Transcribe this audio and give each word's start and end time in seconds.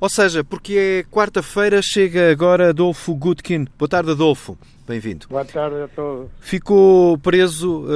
Ou 0.00 0.08
seja, 0.08 0.44
porque 0.44 1.04
é 1.08 1.10
quarta-feira, 1.10 1.82
chega 1.82 2.30
agora 2.30 2.70
Adolfo 2.70 3.14
Gutkin. 3.14 3.66
Boa 3.76 3.88
tarde, 3.88 4.12
Adolfo. 4.12 4.56
Bem-vindo. 4.88 5.26
Boa 5.28 5.44
tarde 5.44 5.82
a 5.82 5.88
todos. 5.88 6.30
Ficou 6.40 7.18
preso 7.18 7.82
uh, 7.82 7.88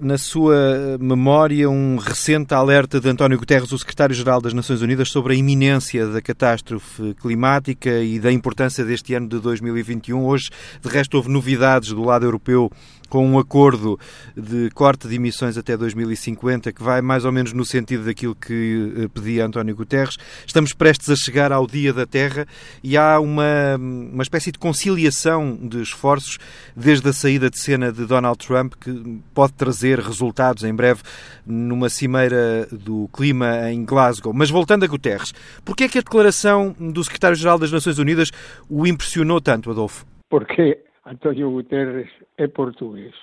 na 0.00 0.18
sua 0.18 0.98
memória 0.98 1.70
um 1.70 1.96
recente 1.96 2.52
alerta 2.52 3.00
de 3.00 3.08
António 3.08 3.38
Guterres, 3.38 3.70
o 3.70 3.78
secretário-geral 3.78 4.40
das 4.40 4.52
Nações 4.52 4.82
Unidas, 4.82 5.08
sobre 5.08 5.34
a 5.34 5.36
iminência 5.36 6.04
da 6.08 6.20
catástrofe 6.20 7.14
climática 7.14 7.90
e 8.00 8.18
da 8.18 8.32
importância 8.32 8.84
deste 8.84 9.14
ano 9.14 9.28
de 9.28 9.38
2021. 9.38 10.24
Hoje, 10.24 10.50
de 10.80 10.88
resto, 10.88 11.16
houve 11.16 11.28
novidades 11.28 11.90
do 11.90 12.02
lado 12.02 12.24
europeu 12.24 12.72
com 13.12 13.28
um 13.28 13.38
acordo 13.38 14.00
de 14.34 14.70
corte 14.70 15.06
de 15.06 15.16
emissões 15.16 15.58
até 15.58 15.76
2050 15.76 16.72
que 16.72 16.82
vai 16.82 17.02
mais 17.02 17.26
ou 17.26 17.30
menos 17.30 17.52
no 17.52 17.62
sentido 17.62 18.04
daquilo 18.04 18.34
que 18.34 18.90
eh, 18.96 19.08
pedia 19.08 19.44
António 19.44 19.76
Guterres. 19.76 20.16
Estamos 20.46 20.72
prestes 20.72 21.10
a 21.10 21.16
chegar 21.16 21.52
ao 21.52 21.66
Dia 21.66 21.92
da 21.92 22.06
Terra 22.06 22.46
e 22.82 22.96
há 22.96 23.20
uma, 23.20 23.76
uma 23.76 24.22
espécie 24.22 24.50
de 24.50 24.58
conciliação 24.58 25.58
de 25.60 25.82
esforços 25.82 26.31
desde 26.76 27.08
a 27.08 27.12
saída 27.12 27.50
de 27.50 27.58
cena 27.58 27.92
de 27.92 28.06
Donald 28.06 28.38
Trump 28.38 28.74
que 28.74 28.90
pode 29.34 29.52
trazer 29.54 29.98
resultados 29.98 30.64
em 30.64 30.74
breve 30.74 31.02
numa 31.46 31.88
cimeira 31.88 32.66
do 32.70 33.08
clima 33.14 33.70
em 33.70 33.84
Glasgow. 33.84 34.32
Mas 34.32 34.50
voltando 34.50 34.84
a 34.84 34.88
Guterres, 34.88 35.32
por 35.64 35.76
que 35.76 35.84
é 35.84 35.88
que 35.88 35.98
a 35.98 36.02
declaração 36.02 36.72
do 36.72 37.02
secretário-geral 37.02 37.58
das 37.58 37.72
Nações 37.72 37.98
Unidas 37.98 38.30
o 38.68 38.86
impressionou 38.86 39.40
tanto, 39.40 39.70
Adolfo? 39.70 40.06
Porque 40.28 40.82
Antonio 41.04 41.50
Guterres 41.50 42.08
é 42.38 42.46
portugués, 42.46 43.14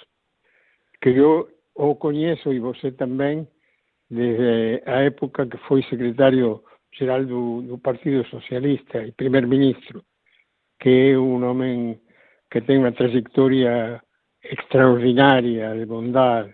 que 1.01 1.09
eu 1.09 1.47
o 1.75 1.95
conheço 1.95 2.51
e 2.51 2.59
você 2.59 2.91
também 2.91 3.47
desde 4.09 4.81
a 4.85 5.01
época 5.03 5.45
que 5.45 5.57
foi 5.59 5.83
secretário 5.83 6.61
geral 6.97 7.23
do, 7.25 7.61
do 7.61 7.77
Partido 7.77 8.25
Socialista 8.27 9.05
e 9.05 9.11
primeiro-ministro, 9.11 10.03
que 10.79 11.11
é 11.11 11.17
um 11.17 11.43
homem 11.47 11.99
que 12.51 12.61
tem 12.61 12.79
uma 12.79 12.91
trajetória 12.91 14.01
extraordinária 14.43 15.75
de 15.75 15.85
bondade 15.85 16.53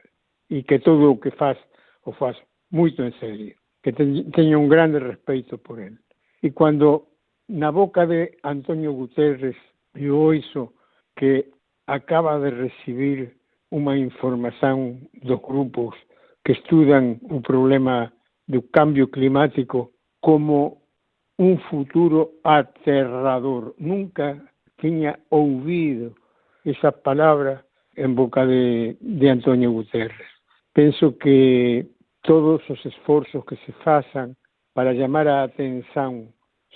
e 0.50 0.64
que 0.64 0.80
todo 0.80 1.12
o 1.12 1.18
que 1.18 1.32
faz 1.32 1.58
o 2.06 2.12
faz 2.12 2.38
muito 2.72 3.02
em 3.02 3.12
sério, 3.14 3.56
que 3.84 3.92
tenho 3.92 4.60
um 4.60 4.68
grande 4.68 5.00
respeito 5.00 5.58
por 5.58 5.80
ele. 5.80 5.98
E 6.44 6.52
quando 6.52 7.08
na 7.50 7.72
boca 7.72 8.06
de 8.06 8.38
Antonio 8.44 8.94
Guterres 8.94 9.56
eu 9.96 10.18
ouço 10.18 10.74
que 11.18 11.48
acaba 11.88 12.40
de 12.40 12.56
recibir 12.56 13.36
uma 13.72 13.98
informação 13.98 15.00
dos 15.24 15.40
grupos 15.42 15.96
que 16.44 16.52
estudam 16.52 17.20
o 17.24 17.42
problema 17.42 18.12
do 18.48 18.62
cambio 18.62 19.08
climático 19.08 19.92
como 20.22 20.82
um 21.40 21.58
futuro 21.58 22.32
aterrador. 22.44 23.74
Nunca 23.80 24.42
tinha 24.80 25.20
ouvido 25.30 26.16
essa 26.66 26.92
palavra 26.92 27.64
em 27.98 28.14
boca 28.14 28.46
de, 28.46 28.98
de 29.02 29.28
António 29.28 29.74
Guterres. 29.74 30.28
Penso 30.74 31.14
que 31.14 31.86
todos 32.24 32.68
os 32.70 32.86
esforços 32.86 33.44
que 33.46 33.56
se 33.58 33.72
façam 33.84 34.36
para 34.74 34.96
chamar 34.96 35.28
a 35.28 35.44
atenção 35.44 36.28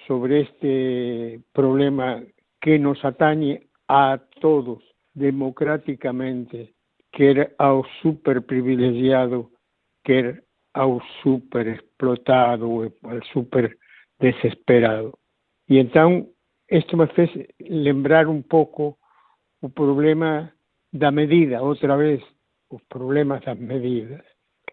sobre 0.07 0.41
este 0.41 1.41
problema 1.53 2.23
que 2.61 2.77
nos 2.77 3.03
atañe 3.03 3.59
a 3.87 4.17
todos 4.39 4.79
democraticamente, 5.13 6.73
quer 7.11 7.53
ao 7.57 7.83
super 8.01 8.41
privilegiado, 8.41 9.51
quer 10.03 10.43
ao 10.73 11.01
super 11.21 11.67
explotado, 11.67 12.93
ao 13.03 13.25
super 13.33 13.75
desesperado. 14.19 15.17
E 15.67 15.77
então, 15.77 16.27
isto 16.71 16.97
me 16.97 17.07
fez 17.07 17.29
lembrar 17.59 18.27
um 18.27 18.41
pouco 18.41 18.97
o 19.61 19.69
problema 19.69 20.51
da 20.93 21.11
medida, 21.11 21.61
outra 21.61 21.97
vez, 21.97 22.21
os 22.69 22.81
problemas 22.83 23.41
das 23.43 23.57
medidas. 23.57 24.21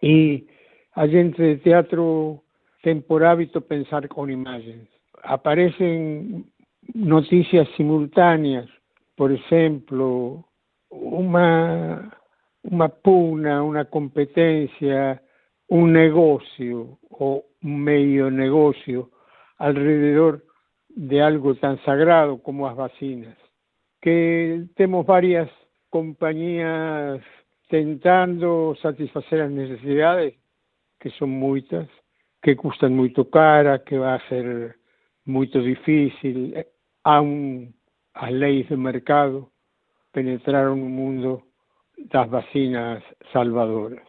E 0.01 0.47
a 0.95 1.07
gente 1.07 1.37
de 1.37 1.57
teatro 1.57 2.41
tem 2.83 3.01
por 3.01 3.23
hábito 3.23 3.61
pensar 3.61 4.07
com 4.07 4.29
imagens. 4.29 4.87
Aparecem 5.23 6.45
notícias 6.95 7.67
simultâneas 7.75 8.69
por 9.17 9.31
exemplo, 9.31 10.45
uma, 10.91 12.11
uma 12.63 12.87
pugna, 12.87 13.63
uma 13.63 13.83
competência, 13.83 15.19
um 15.69 15.87
negócio 15.87 16.97
ou 17.09 17.43
um 17.63 17.75
meio 17.75 18.29
negócio 18.29 19.11
alrededor 19.57 20.41
de 20.97 21.21
algo 21.21 21.53
tão 21.55 21.77
sagrado 21.85 22.39
como 22.39 22.65
as 22.65 22.75
vacinas, 22.75 23.37
que 24.01 24.65
temos 24.75 25.05
várias 25.05 25.47
companhias 25.91 27.21
tentando 27.69 28.75
satisfazer 28.81 29.43
as 29.43 29.51
necessidades, 29.51 30.33
que 30.99 31.11
são 31.11 31.27
muitas, 31.27 31.87
que 32.41 32.55
custam 32.55 32.89
muito 32.89 33.25
cara, 33.25 33.77
que 33.77 33.99
vai 33.99 34.19
ser 34.27 34.75
muito 35.23 35.61
difícil. 35.61 36.53
Há 37.03 37.21
um 37.21 37.71
as 38.15 38.31
leis 38.31 38.67
de 38.67 38.75
mercado 38.75 39.51
penetraron 40.11 40.77
no 40.77 40.89
mundo 40.89 41.43
das 42.11 42.27
vacinas 42.27 43.03
salvadoras. 43.31 44.01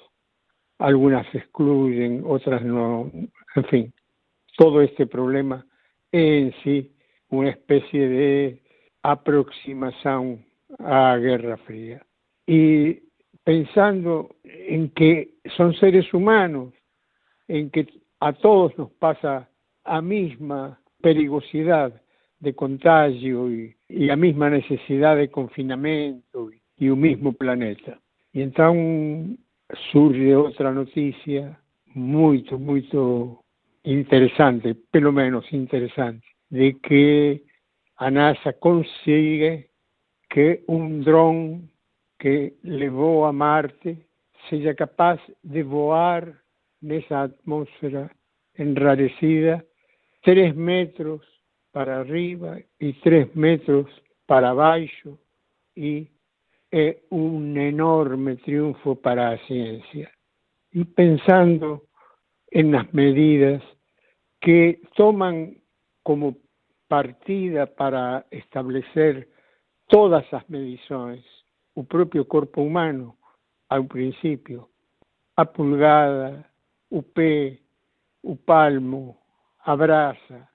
Algunas 0.79 1.27
excluyen, 1.35 2.23
otras 2.25 2.63
no. 2.65 3.11
En 3.57 3.65
fin, 3.65 3.93
todo 4.57 4.81
este 4.81 5.07
problema 5.07 5.68
en 6.13 6.53
sí 6.63 6.93
una 7.31 7.51
especie 7.51 8.09
de 8.09 8.63
aproximación 9.03 10.45
à 10.79 11.17
Guerra 11.17 11.57
Fría. 11.59 12.05
Y 12.47 13.03
pensando 13.45 14.37
en 14.45 14.91
que 14.91 15.31
son 15.57 15.75
seres 15.75 16.13
humanos, 16.13 16.73
en 17.47 17.71
que 17.71 17.87
a 18.21 18.33
todos 18.33 18.77
nos 18.77 18.91
pasa 18.93 19.49
a 19.85 20.03
misma 20.03 20.81
perigosidad 21.01 22.01
de 22.41 22.55
contagio 22.55 23.51
y, 23.51 23.77
y 23.89 24.11
a 24.11 24.17
mesma 24.17 24.51
necessidade 24.51 25.23
de 25.23 25.29
confinamento 25.29 26.51
e 26.79 26.91
o 26.91 26.97
mesmo 26.97 27.33
planeta. 27.33 27.99
E 28.35 28.43
então 28.43 29.37
surge 29.91 30.35
outra 30.35 30.73
notícia 30.73 31.57
muito, 31.95 32.59
muito 32.59 33.39
interessante, 33.85 34.75
pelo 34.91 35.13
menos 35.13 35.51
interessante, 35.53 36.27
de 36.51 36.79
que 36.81 37.43
a 37.97 38.11
NASA 38.11 38.53
consigue 38.55 39.71
que 40.31 40.63
um 40.69 41.01
drone 41.01 41.69
que 42.19 42.55
levou 42.63 43.25
a 43.25 43.33
Marte 43.33 43.97
seja 44.49 44.75
capaz 44.75 45.21
de 45.43 45.63
voar 45.63 46.33
nessa 46.83 47.23
atmosfera 47.25 48.11
enrarecida 48.59 49.65
três 50.23 50.55
metros 50.55 51.23
para 51.73 52.01
arriba 52.01 52.59
y 52.81 52.93
tres 52.95 53.35
metros 53.35 53.87
para 54.27 54.51
abajo 54.51 55.19
y 55.75 56.09
es 56.71 56.97
un 57.11 57.57
enorme 57.57 58.37
triunfo 58.37 58.97
para 58.97 59.31
la 59.31 59.39
ciencia. 59.47 60.11
Y 60.73 60.85
pensando 60.85 61.88
en 62.51 62.73
las 62.73 62.93
medidas 62.95 63.63
que 64.41 64.81
toman 64.97 65.59
como 66.03 66.37
partida 66.87 67.67
para 67.67 68.27
establecer 68.31 69.29
todas 69.89 70.25
las 70.33 70.49
mediciones, 70.49 71.25
el 71.75 71.87
propio 71.87 72.27
cuerpo 72.27 72.63
humano, 72.63 73.17
al 73.69 73.87
principio, 73.87 74.71
a 75.37 75.45
pulgada, 75.45 76.51
o 76.91 77.03
pé, 77.03 77.61
o 78.23 78.37
palmo, 78.37 79.21
a 79.65 79.75
brasa, 79.75 80.51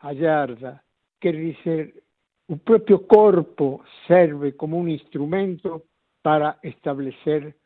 a 0.00 0.12
yarda, 0.12 0.82
quer 1.20 1.36
dizer, 1.36 2.02
o 2.48 2.56
próprio 2.56 3.06
corpo 3.06 3.82
serve 4.06 4.52
como 4.52 4.78
um 4.78 4.88
instrumento 4.88 5.84
para 6.22 6.58
estabelecer 6.62 7.56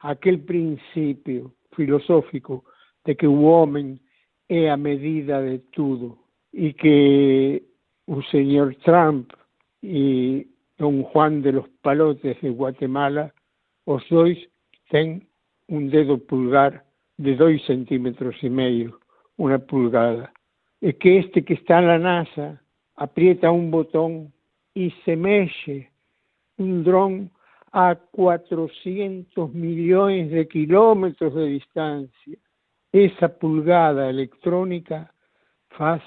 aquele 0.00 0.38
princípio 0.38 1.52
filosófico 1.74 2.64
de 3.04 3.14
que 3.14 3.26
o 3.26 3.42
homem 3.42 4.00
é 4.48 4.70
a 4.70 4.76
medida 4.76 5.42
de 5.42 5.58
tudo 5.72 6.18
e 6.52 6.72
que 6.72 7.62
o 8.06 8.22
senhor 8.24 8.74
Trump 8.76 9.30
e 9.82 10.46
Don 10.78 11.02
Juan 11.02 11.40
de 11.42 11.52
los 11.52 11.68
Palotes 11.82 12.40
de 12.40 12.50
Guatemala, 12.50 13.32
os 13.86 14.06
dois 14.08 14.38
têm 14.90 15.22
um 15.68 15.88
dedo 15.88 16.18
pulgar 16.18 16.84
de 17.18 17.34
dois 17.34 17.64
centímetros 17.66 18.42
e 18.42 18.48
meio, 18.48 18.98
uma 19.36 19.58
pulgada. 19.58 20.30
es 20.80 20.96
que 20.96 21.18
este 21.18 21.44
que 21.44 21.54
está 21.54 21.78
en 21.78 21.86
la 21.88 21.98
NASA 21.98 22.62
aprieta 22.96 23.50
un 23.50 23.70
botón 23.70 24.32
y 24.74 24.90
se 25.04 25.16
mexe 25.16 25.90
un 26.56 26.84
dron 26.84 27.30
a 27.72 27.96
400 27.96 29.52
millones 29.52 30.30
de 30.30 30.48
kilómetros 30.48 31.34
de 31.34 31.46
distancia. 31.46 32.38
Esa 32.92 33.28
pulgada 33.28 34.08
electrónica 34.08 35.12
faz 35.70 36.02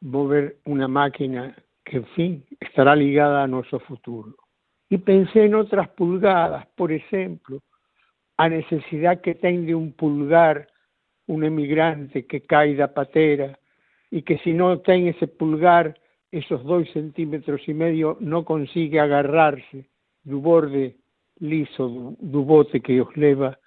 mover 0.00 0.58
una 0.64 0.88
máquina 0.88 1.56
que, 1.84 1.98
en 1.98 2.06
fin, 2.08 2.44
estará 2.60 2.94
ligada 2.94 3.42
a 3.42 3.46
nuestro 3.46 3.80
futuro. 3.80 4.34
Y 4.88 4.98
pensé 4.98 5.44
en 5.44 5.54
otras 5.54 5.88
pulgadas, 5.90 6.66
por 6.76 6.92
ejemplo, 6.92 7.62
a 8.36 8.48
necesidad 8.48 9.20
que 9.20 9.34
tenga 9.34 9.76
un 9.76 9.92
pulgar 9.92 10.68
un 11.26 11.44
emigrante 11.44 12.26
que 12.26 12.42
cae 12.42 12.74
da 12.76 12.88
patera 12.88 13.58
y 14.10 14.22
que 14.22 14.38
si 14.38 14.52
no 14.52 14.78
tiene 14.80 15.10
ese 15.10 15.26
pulgar, 15.26 15.98
esos 16.30 16.62
dos 16.64 16.88
centímetros 16.92 17.60
y 17.68 17.74
medio, 17.74 18.16
no 18.20 18.44
consigue 18.44 19.00
agarrarse 19.00 19.88
del 20.22 20.36
borde 20.36 20.96
liso 21.38 22.14
del 22.18 22.44
bote 22.44 22.80
que 22.80 23.00
os 23.00 23.16
leva 23.16 23.58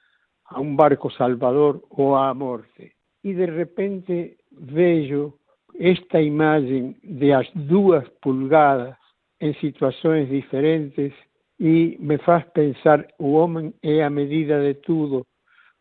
a 0.50 0.60
un 0.60 0.76
barco 0.76 1.10
salvador 1.10 1.82
o 1.90 2.18
a 2.18 2.34
morte. 2.34 2.94
Y 3.24 3.34
de 3.34 3.48
repente 3.48 4.38
veo 4.52 5.36
esta 5.80 6.22
imagen 6.22 6.98
de 7.04 7.28
las 7.28 7.48
dos 7.54 8.04
pulgadas 8.22 8.98
en 9.40 9.54
situaciones 9.62 10.30
diferentes 10.30 11.14
y 11.58 11.98
me 12.00 12.18
faz 12.18 12.46
pensar 12.52 13.08
o 13.18 13.34
hombre 13.36 13.74
é 13.82 14.04
a 14.04 14.10
medida 14.10 14.60
de 14.60 14.74
todo 14.76 15.26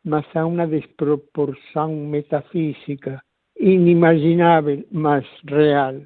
mas 0.04 0.24
há 0.34 0.46
uma 0.46 0.66
desproporção 0.66 1.94
metafísica 1.94 3.22
inimaginável, 3.58 4.84
mas 4.90 5.26
real, 5.44 5.96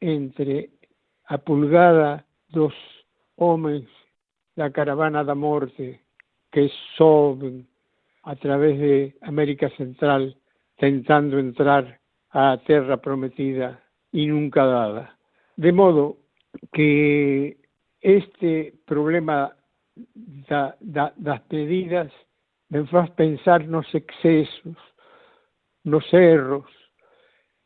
entre 0.00 0.70
a 1.28 1.38
pulgada 1.38 2.24
dos 2.50 2.74
homens 3.36 3.86
da 4.56 4.70
caravana 4.70 5.22
da 5.24 5.34
morte 5.34 6.00
que 6.50 6.68
sobem 6.96 7.66
a 8.22 8.36
través 8.36 8.78
de 8.78 9.14
América 9.22 9.68
Central 9.76 10.34
tentando 10.76 11.38
entrar 11.38 12.00
à 12.30 12.56
terra 12.58 12.96
prometida 12.96 13.80
e 14.12 14.26
nunca 14.26 14.64
dada. 14.66 15.10
De 15.56 15.72
modo 15.72 16.18
que 16.72 17.56
este 18.00 18.74
problema 18.86 19.54
da, 20.48 20.76
da, 20.80 21.12
das 21.16 21.40
pedidas 21.42 22.12
me 22.70 22.86
faz 22.86 23.10
pensar 23.10 23.66
nos 23.66 23.86
excesos, 23.94 24.76
nos 25.84 26.12
erros. 26.12 26.66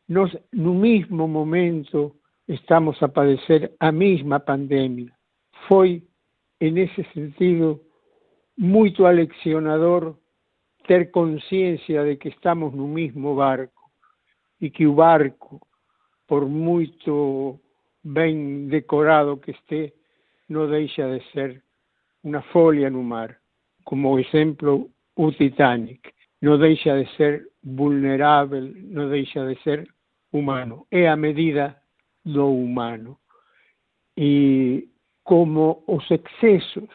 Nos, 0.07 0.37
no 0.51 0.73
mismo 0.73 1.27
momento 1.27 2.17
estamos 2.47 3.01
a 3.01 3.07
padecer 3.07 3.75
a 3.79 3.91
mesma 3.91 4.39
pandemia. 4.39 5.13
Foi, 5.67 6.03
en 6.59 6.77
ese 6.77 7.03
sentido, 7.13 7.81
muito 8.57 9.05
aleccionador 9.05 10.17
ter 10.87 11.11
consciencia 11.11 12.03
de 12.03 12.17
que 12.17 12.29
estamos 12.29 12.73
no 12.73 12.87
mismo 12.87 13.35
barco 13.35 13.91
e 14.59 14.69
que 14.69 14.87
o 14.87 14.95
barco, 14.95 15.61
por 16.25 16.47
muito 16.47 17.59
ben 18.03 18.67
decorado 18.69 19.37
que 19.37 19.51
esté, 19.51 19.93
non 20.49 20.71
deixa 20.71 21.03
de 21.11 21.19
ser 21.35 21.61
unha 22.23 22.41
folia 22.55 22.89
no 22.89 23.03
mar. 23.03 23.35
Como 23.83 24.17
exemplo, 24.19 24.89
o 25.15 25.31
Titanic. 25.31 26.15
Non 26.41 26.57
deixa 26.57 26.95
de 26.95 27.05
ser 27.19 27.51
vulnerável, 27.63 28.71
non 28.87 29.11
deixa 29.11 29.43
de 29.43 29.59
ser 29.63 29.83
humano. 30.31 30.87
É 30.91 31.11
a 31.11 31.19
medida 31.19 31.75
do 32.23 32.47
humano. 32.47 33.19
E 34.15 34.87
como 35.23 35.83
os 35.87 36.07
excesos, 36.09 36.89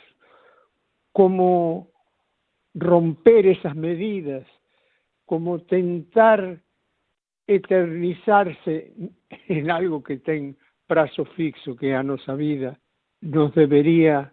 como 1.12 1.92
romper 2.74 3.46
esas 3.46 3.74
medidas, 3.76 4.46
como 5.26 5.60
tentar 5.60 6.58
eternizarse 7.46 8.92
en 9.48 9.70
algo 9.70 10.02
que 10.02 10.19
ten 10.19 10.56
prazo 10.86 11.24
fixo 11.36 11.76
que 11.76 11.94
a 11.94 12.02
nosa 12.02 12.34
vida, 12.34 12.78
nos 13.20 13.54
debería 13.54 14.32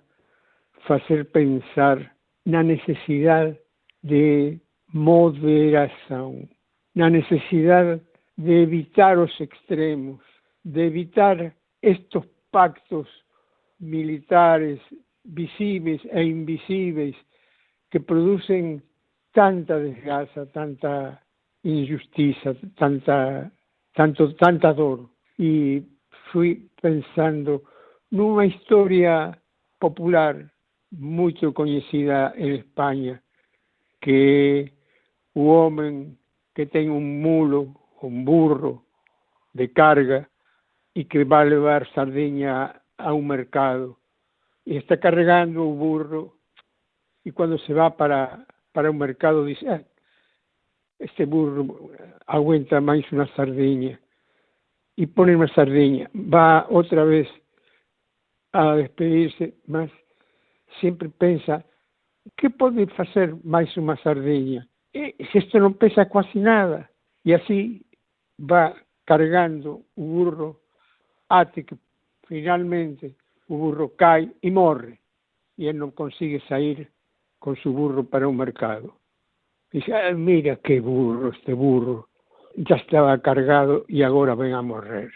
facer 0.87 1.29
pensar 1.31 2.15
na 2.45 2.63
necesidade 2.63 3.59
de 4.01 4.59
moderación, 4.91 6.49
la 6.95 7.09
necesidad 7.09 7.99
de 8.37 8.63
evitar 8.63 9.17
los 9.17 9.39
extremos, 9.39 10.21
de 10.63 10.87
evitar 10.87 11.53
estos 11.81 12.25
pactos 12.51 13.07
militares 13.79 14.79
visibles 15.23 16.01
e 16.11 16.23
invisibles 16.23 17.15
que 17.89 17.99
producen 17.99 18.83
tanta 19.31 19.77
desgracia, 19.77 20.45
tanta 20.47 21.21
injusticia, 21.63 22.55
tanta, 22.77 23.51
tanto, 23.93 24.35
tanta 24.35 24.73
dor. 24.73 25.09
Y 25.37 25.83
fui 26.31 26.69
pensando 26.81 27.63
en 28.11 28.19
una 28.21 28.45
historia 28.45 29.37
popular 29.79 30.51
muy 30.91 31.33
conocida 31.33 32.33
en 32.35 32.53
España, 32.53 33.21
que 33.99 34.73
un 35.33 35.49
hombre 35.49 36.07
que 36.53 36.65
tenga 36.65 36.93
un 36.93 37.21
mulo, 37.21 37.75
un 38.01 38.25
burro 38.25 38.83
de 39.53 39.71
carga 39.71 40.29
y 40.93 41.05
que 41.05 41.23
va 41.23 41.41
a 41.41 41.45
llevar 41.45 41.87
sardiña 41.93 42.81
a 42.97 43.13
un 43.13 43.27
mercado 43.27 43.97
y 44.65 44.77
está 44.77 44.99
cargando 44.99 45.63
un 45.63 45.79
burro 45.79 46.38
y 47.29 47.31
cuando 47.31 47.59
se 47.59 47.75
va 47.75 47.95
para, 47.95 48.43
para 48.71 48.89
un 48.89 48.97
mercado 48.97 49.45
dice, 49.45 49.69
ah, 49.69 49.83
este 50.97 51.25
burro 51.25 51.91
aguanta 52.25 52.81
más 52.81 52.99
una 53.11 53.27
sardiña 53.35 53.99
y 54.95 55.05
pone 55.05 55.35
una 55.35 55.47
sardiña, 55.53 56.09
va 56.15 56.65
otra 56.71 57.03
vez 57.03 57.27
a 58.51 58.73
despedirse, 58.73 59.53
más 59.67 59.91
siempre 60.79 61.07
piensa, 61.09 61.63
que 62.35 62.49
pode 62.49 62.87
facer 62.97 63.37
máis 63.45 63.69
unha 63.77 63.93
sardiña? 64.01 64.65
E 64.89 65.13
se 65.29 65.45
isto 65.45 65.61
non 65.61 65.77
pesa 65.77 66.09
quasi 66.09 66.41
nada. 66.41 66.89
E 67.21 67.37
así 67.37 67.85
va 68.41 68.73
cargando 69.05 69.85
o 69.93 70.01
burro 70.01 70.65
até 71.29 71.61
que 71.61 71.77
finalmente 72.25 73.13
o 73.45 73.53
burro 73.53 73.93
cai 73.93 74.33
e 74.41 74.49
morre 74.49 74.97
e 75.61 75.69
ele 75.69 75.77
non 75.77 75.93
consigue 75.93 76.41
sair 76.49 76.89
con 77.39 77.55
su 77.55 77.71
burro 77.73 78.03
para 78.03 78.27
un 78.27 78.37
mercado. 78.37 78.95
Dice, 79.71 79.93
ah, 79.93 80.11
mira 80.11 80.57
que 80.57 80.79
burro, 80.79 81.29
este 81.29 81.53
burro, 81.53 82.09
ya 82.55 82.75
estaba 82.75 83.17
cargado 83.19 83.85
y 83.87 84.03
agora 84.03 84.35
ven 84.35 84.53
a 84.53 84.61
morrer. 84.61 85.11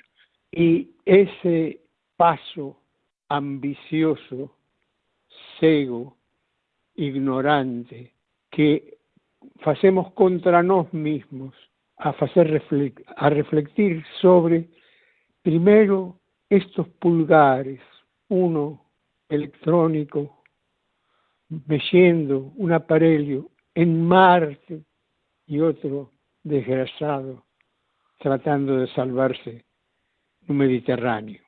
E 0.51 0.87
ese 1.05 1.81
paso 2.15 2.77
ambicioso, 3.29 4.55
cego, 5.59 6.15
ignorante 6.95 8.13
que 8.51 8.97
facemos 9.59 10.11
contra 10.13 10.61
nós 10.61 10.91
mismos 10.93 11.55
a 11.97 12.13
facer 12.13 12.61
a 13.17 13.29
sobre 14.21 14.69
primeiro 15.41 16.19
estos 16.49 16.87
pulgares, 16.99 17.81
uno 18.29 18.79
electrónico 19.29 20.42
mexendo 21.49 22.53
un 22.57 22.71
aparelho 22.71 23.49
en 23.75 24.05
Marte 24.05 24.83
e 25.47 25.61
outro 25.61 26.11
desgraçado 26.43 27.43
tratando 28.19 28.79
de 28.79 28.87
salvarse 28.93 29.65
no 30.47 30.55
Mediterráneo. 30.55 31.41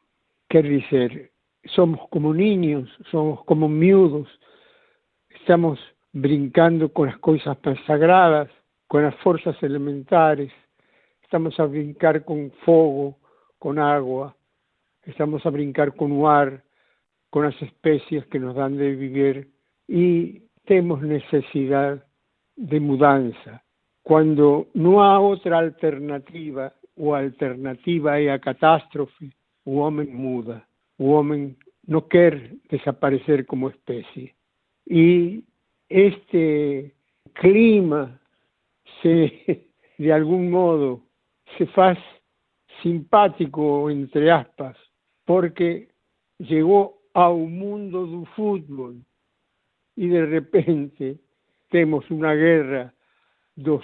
Quer 0.49 0.63
dizer, 0.63 1.31
somos 1.67 2.07
como 2.09 2.33
niños, 2.33 2.89
somos 3.09 3.43
como 3.45 3.67
miúdos 3.67 4.27
estamos 5.45 5.79
brincando 6.11 6.91
con 6.91 7.07
las 7.07 7.19
cosas 7.19 7.57
más 7.63 7.77
sagradas, 7.85 8.49
con 8.87 9.03
las 9.03 9.15
fuerzas 9.17 9.61
elementares, 9.61 10.51
estamos 11.21 11.59
a 11.59 11.65
brincar 11.65 12.23
con 12.25 12.51
fuego, 12.63 13.17
con 13.59 13.77
agua, 13.77 14.35
estamos 15.03 15.45
a 15.45 15.49
brincar 15.49 15.95
con 15.95 16.25
ar, 16.25 16.63
con 17.29 17.43
las 17.43 17.61
especies 17.61 18.25
que 18.27 18.39
nos 18.39 18.55
dan 18.55 18.77
de 18.77 18.95
vivir 18.95 19.51
y 19.87 20.41
tenemos 20.65 21.01
necesidad 21.01 22.03
de 22.55 22.79
mudanza. 22.79 23.63
Cuando 24.03 24.67
no 24.73 25.03
hay 25.03 25.19
otra 25.23 25.59
alternativa 25.59 26.73
o 26.95 27.13
alternativa 27.15 28.15
a 28.15 28.39
catástrofe, 28.39 29.31
o 29.65 29.81
hombre 29.81 30.07
muda, 30.07 30.67
o 30.97 31.15
hombre 31.15 31.55
no 31.87 32.07
quiere 32.07 32.57
desaparecer 32.69 33.45
como 33.45 33.69
especie 33.69 34.35
y 34.85 35.43
este 35.89 36.93
clima 37.33 38.19
se, 39.01 39.67
de 39.97 40.13
algún 40.13 40.51
modo, 40.51 41.01
se 41.57 41.67
hace 41.75 42.01
simpático, 42.81 43.89
entre 43.89 44.31
aspas, 44.31 44.77
porque 45.25 45.89
llegó 46.37 47.01
a 47.13 47.29
un 47.29 47.57
mundo 47.57 48.05
del 48.05 48.27
fútbol 48.35 49.03
y 49.95 50.07
de 50.07 50.25
repente 50.25 51.17
tenemos 51.69 52.09
una 52.11 52.33
guerra 52.33 52.93
dos 53.55 53.83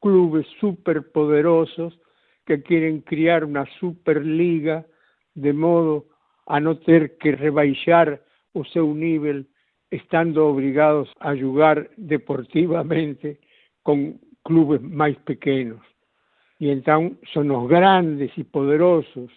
clubes 0.00 0.46
superpoderosos 0.60 1.98
que 2.46 2.62
quieren 2.62 3.00
criar 3.00 3.44
una 3.44 3.66
superliga 3.78 4.86
de 5.34 5.52
modo 5.52 6.06
a 6.46 6.58
no 6.58 6.78
ter 6.78 7.16
que 7.18 7.32
rebaixar 7.32 8.22
o 8.52 8.64
seu 8.64 8.94
nível 8.94 9.46
estando 9.90 10.46
obrigados 10.46 11.08
a 11.20 11.36
jugar 11.36 11.90
deportivamente 11.96 13.38
con 13.82 14.18
clubes 14.42 14.82
máis 14.82 15.18
pequenos. 15.22 15.82
E 16.60 16.70
entón 16.70 17.18
son 17.32 17.50
os 17.50 17.66
grandes 17.70 18.30
e 18.36 18.44
poderosos 18.44 19.30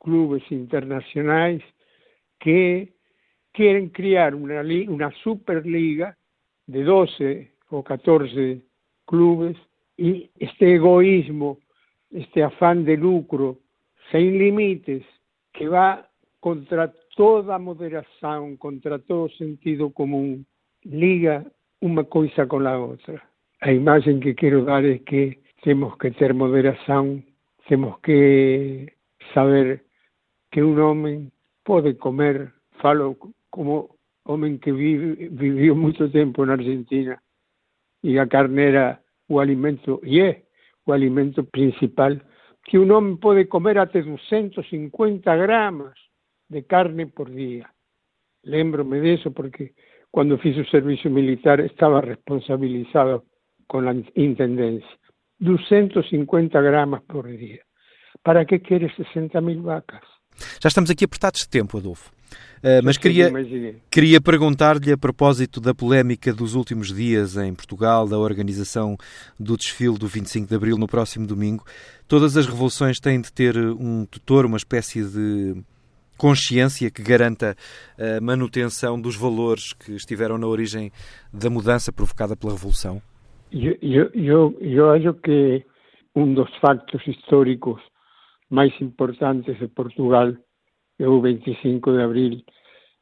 clubes 0.00 0.44
internacionais 0.50 1.62
que 2.40 2.88
quieren 3.52 3.88
criar 3.90 4.34
una, 4.34 5.10
superliga 5.22 6.16
de 6.66 6.84
12 6.84 7.52
o 7.70 7.82
14 7.82 8.60
clubes 9.06 9.56
y 9.96 10.30
este 10.38 10.74
egoísmo, 10.74 11.58
este 12.10 12.42
afán 12.42 12.84
de 12.84 12.96
lucro 12.96 13.58
sin 14.10 14.38
límites 14.38 15.04
que 15.52 15.68
va 15.68 16.08
contra 16.40 16.92
toda 17.16 17.58
moderación, 17.58 18.56
contra 18.56 18.98
todo 18.98 19.28
sentido 19.30 19.92
común, 19.92 20.46
liga 20.82 21.44
una 21.80 22.04
cosa 22.04 22.46
con 22.46 22.64
la 22.64 22.78
otra. 22.80 23.22
La 23.60 23.72
imagen 23.72 24.20
que 24.20 24.34
quiero 24.34 24.64
dar 24.64 24.84
es 24.84 25.02
que 25.02 25.40
tenemos 25.62 25.96
que 25.98 26.12
tener 26.12 26.34
moderación, 26.34 27.24
tenemos 27.68 27.98
que 28.00 28.94
saber 29.34 29.84
que 30.50 30.62
un 30.62 30.80
hombre 30.80 31.20
puede 31.62 31.96
comer, 31.96 32.52
falo 32.80 33.16
como 33.50 33.96
hombre 34.24 34.58
que 34.58 34.72
vive, 34.72 35.28
vivió 35.30 35.74
mucho 35.74 36.10
tiempo 36.10 36.44
en 36.44 36.50
Argentina, 36.50 37.22
y 38.02 38.14
la 38.14 38.26
carne 38.26 38.68
era 38.68 39.02
o 39.28 39.40
alimento, 39.40 40.00
y 40.02 40.20
es 40.20 40.38
o 40.84 40.92
alimento 40.92 41.44
principal, 41.44 42.24
que 42.64 42.78
un 42.78 42.90
hombre 42.90 43.20
puede 43.20 43.48
comer 43.48 43.78
hasta 43.78 44.00
250 44.00 45.34
gramos 45.36 45.94
de 46.48 46.64
carne 46.64 47.06
por 47.06 47.30
día. 47.30 47.72
Lembrome 48.42 49.00
de 49.00 49.14
eso 49.14 49.32
porque 49.32 49.74
cuando 50.10 50.38
fiz 50.38 50.56
servicio 50.70 51.10
militar 51.10 51.60
estaba 51.60 52.00
responsabilizado 52.00 53.24
con 53.66 53.84
la 53.84 53.94
intendencia. 54.14 54.88
250 55.38 56.60
gramas 56.60 57.02
por 57.02 57.26
día. 57.26 57.62
Para 58.22 58.44
que 58.44 58.60
queres 58.60 58.92
60 58.96 59.40
mil 59.40 59.62
vacas? 59.62 60.02
Já 60.62 60.68
estamos 60.68 60.90
aqui 60.90 61.04
apertados 61.04 61.46
de 61.46 61.58
tempo, 61.58 61.78
Adolfo. 61.78 62.10
Uh, 62.58 62.84
mas 62.84 62.98
queria, 62.98 63.30
queria 63.90 64.20
perguntar-lhe 64.20 64.92
a 64.92 64.98
propósito 64.98 65.60
da 65.60 65.74
polémica 65.74 66.32
dos 66.32 66.54
últimos 66.54 66.94
dias 66.94 67.36
em 67.36 67.54
Portugal, 67.54 68.06
da 68.06 68.18
organização 68.18 68.96
do 69.38 69.56
desfile 69.56 69.98
do 69.98 70.06
25 70.06 70.46
de 70.46 70.54
Abril 70.54 70.76
no 70.76 70.86
próximo 70.86 71.26
domingo. 71.26 71.64
Todas 72.06 72.36
as 72.36 72.46
revoluções 72.46 73.00
têm 73.00 73.20
de 73.20 73.32
ter 73.32 73.56
um 73.56 74.04
tutor, 74.04 74.44
uma 74.44 74.56
espécie 74.56 75.02
de 75.02 75.62
consciência 76.18 76.90
que 76.90 77.02
garanta 77.02 77.56
a 77.98 78.20
manutenção 78.20 79.00
dos 79.00 79.16
valores 79.16 79.72
que 79.72 79.92
estiveram 79.92 80.36
na 80.36 80.46
origem 80.46 80.92
da 81.32 81.48
mudança 81.48 81.90
provocada 81.90 82.36
pela 82.36 82.52
Revolução? 82.52 83.00
Eu, 83.50 83.76
eu, 83.80 84.10
eu, 84.12 84.58
eu 84.60 84.90
acho 84.90 85.14
que 85.14 85.64
um 86.14 86.34
dos 86.34 86.54
factos 86.58 87.00
históricos 87.06 87.80
mais 88.50 88.72
importantes 88.80 89.58
de 89.58 89.68
Portugal 89.68 90.34
o 91.06 91.20
25 91.20 91.92
de 91.92 92.02
abril. 92.02 92.42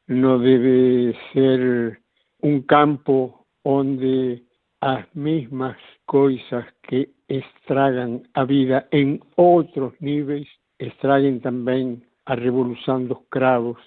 Não 0.09 0.39
deve 0.41 1.17
ser 1.33 2.01
um 2.43 2.63
campo 2.63 3.47
onde 3.65 4.43
as 4.81 5.05
mesmas 5.15 5.77
coisas 6.07 6.65
que 6.85 7.11
estragam 7.29 8.23
a 8.35 8.45
vida 8.45 8.87
em 8.93 9.21
outros 9.37 9.93
níveis 10.01 10.47
estraguem 10.79 11.41
também 11.41 12.01
a 12.27 12.35
Revolução 12.35 13.05
dos 13.05 13.19
Cravos, 13.31 13.79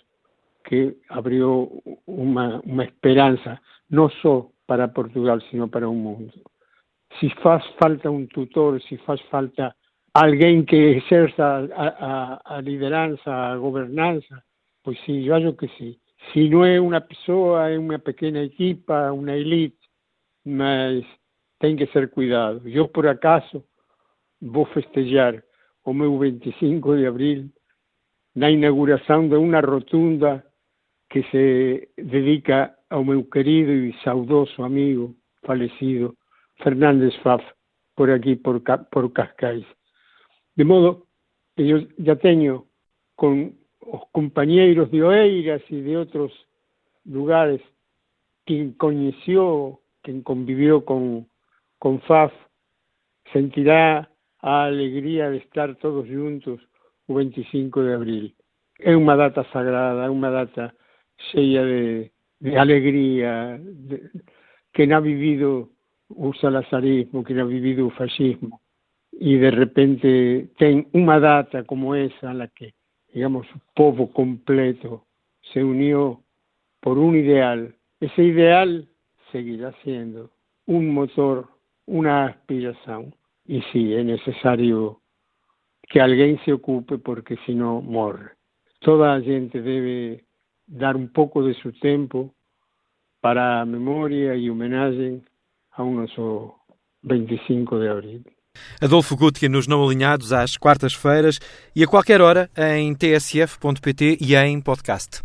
que 0.66 0.98
abriu 1.10 1.82
uma, 2.06 2.60
uma 2.66 2.84
esperança, 2.84 3.60
não 3.90 4.10
só 4.10 4.50
para 4.68 4.88
Portugal, 4.88 5.40
sino 5.50 5.70
para 5.70 5.90
o 5.90 5.96
mundo. 5.96 6.34
Se 7.20 7.30
faz 7.42 7.66
falta 7.80 8.10
um 8.10 8.26
tutor, 8.28 8.82
se 8.82 8.98
faz 8.98 9.22
falta 9.30 9.76
alguém 10.14 10.64
que 10.66 10.76
exerça 10.76 11.70
a, 11.74 11.88
a, 11.88 12.58
a 12.58 12.62
liderança, 12.62 13.32
a 13.32 13.58
governança, 13.58 14.44
pois 14.84 15.00
sim, 15.06 15.24
eu 15.26 15.36
acho 15.36 15.54
que 15.54 15.68
sim. 15.78 15.98
Se 16.32 16.50
não 16.50 16.64
é 16.66 16.80
uma 16.80 17.02
pessoa, 17.02 17.70
é 17.70 17.78
uma 17.78 17.98
pequena 17.98 18.44
equipa, 18.44 19.12
uma 19.12 19.32
elite, 19.32 19.78
mas 20.46 21.04
tem 21.60 21.76
que 21.76 21.88
ser 21.88 22.10
cuidado. 22.10 22.68
Eu, 22.68 22.88
por 22.88 23.08
acaso, 23.08 23.64
vou 24.42 24.66
festejar 24.66 25.42
o 25.86 25.94
meu 25.94 26.18
25 26.20 26.98
de 26.98 27.08
abril 27.08 27.50
na 28.36 28.50
inauguração 28.50 29.28
de 29.28 29.36
uma 29.36 29.60
rotunda 29.60 30.44
que 31.10 31.24
se 31.24 31.90
dedica 31.98 32.74
ao 32.90 33.04
meu 33.04 33.24
querido 33.26 33.72
e 33.72 33.94
saudoso 34.04 34.64
amigo 34.64 35.16
falecido 35.44 36.16
Fernández 36.64 37.16
Faf, 37.18 37.44
por 37.96 38.10
aqui, 38.10 38.36
por, 38.36 38.62
por 38.92 39.12
Cascais. 39.12 39.66
De 40.56 40.64
modo 40.64 41.06
que 41.56 41.70
eu 41.70 41.88
já 42.00 42.16
tenho 42.16 42.68
com 43.16 43.54
os 43.86 44.02
companheiros 44.12 44.90
de 44.90 45.02
Oeiras 45.02 45.62
e 45.70 45.82
de 45.82 45.96
outros 45.96 46.32
lugares 47.06 47.62
quem 48.46 48.72
conheceu, 48.74 49.80
quem 50.04 50.22
conviveu 50.22 50.82
com, 50.82 51.26
com 51.80 52.00
Faf, 52.00 52.34
sentirá 53.32 54.08
a 54.42 54.66
alegria 54.66 55.32
de 55.32 55.38
estar 55.38 55.74
todos 55.76 56.08
juntos 56.08 56.60
o 57.08 57.16
25 57.16 57.82
de 57.82 57.94
abril. 57.94 58.32
É 58.80 58.96
uma 58.96 59.16
data 59.16 59.44
sagrada, 59.52 60.06
é 60.06 60.10
uma 60.10 60.32
data 60.32 60.74
cheia 61.32 61.64
de, 61.64 62.12
de 62.42 62.58
alegria, 62.58 63.60
de, 63.62 64.10
que 64.74 64.92
ha 64.92 65.00
vivido 65.00 65.70
o 66.10 66.34
salazarismo, 66.34 67.24
que 67.24 67.40
ha 67.40 67.46
vivido 67.46 67.88
o 67.88 67.92
fascismo, 67.92 68.60
e 69.14 69.38
de 69.38 69.50
repente 69.50 70.50
tem 70.58 70.88
uma 70.94 71.20
data 71.20 71.64
como 71.64 71.94
essa, 71.94 72.34
na 72.34 72.48
que, 72.48 72.74
digamos, 73.14 73.48
o 73.52 73.62
povo 73.76 74.08
completo 74.08 75.02
se 75.52 75.60
uniu 75.60 76.24
por 76.82 76.98
um 76.98 77.16
ideal. 77.16 77.68
Esse 78.00 78.22
ideal 78.22 78.68
seguirá 79.32 79.74
sendo 79.84 80.30
um 80.68 80.82
motor, 80.82 81.48
uma 81.88 82.26
aspiração. 82.26 83.12
E 83.48 83.62
sim, 83.72 83.94
é 83.94 84.04
necessário 84.04 84.98
que 85.90 86.00
alguém 86.00 86.38
se 86.40 86.54
ocupe 86.54 86.98
porque 86.98 87.38
senão 87.46 87.82
morre. 87.82 88.30
Toda 88.80 89.12
a 89.12 89.20
gente 89.20 89.60
deve 89.60 90.24
dar 90.68 90.96
um 90.96 91.08
pouco 91.08 91.44
de 91.44 91.60
seu 91.62 91.74
tempo 91.74 92.34
para 93.22 93.62
a 93.62 93.66
memória 93.66 94.36
e 94.36 94.50
homenagem 94.50 95.22
ao 95.74 95.92
nosso 95.92 96.56
25 97.04 97.80
de 97.80 97.88
abril. 97.88 98.22
Adolfo 98.82 99.16
Gutke 99.16 99.48
nos 99.48 99.68
Não 99.68 99.84
Alinhados 99.84 100.34
às 100.34 100.58
quartas-feiras 100.58 101.40
e 101.76 101.84
a 101.84 101.88
qualquer 101.88 102.20
hora 102.20 102.50
em 102.58 102.96
tsf.pt 102.96 104.18
e 104.20 104.36
em 104.36 104.60
podcast. 104.60 105.22